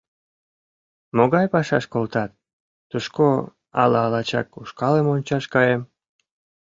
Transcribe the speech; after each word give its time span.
Могай 1.17 1.45
пашаш 1.53 1.85
колтат— 1.93 2.31
тушко, 2.89 3.27
ала 3.81 4.03
лачак 4.13 4.47
ушкалым 4.61 5.07
ончаш 5.15 5.45
каем. 5.53 5.81